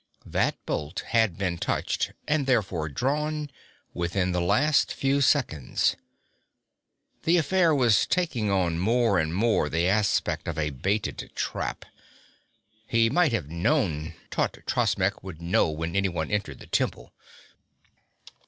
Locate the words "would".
15.23-15.39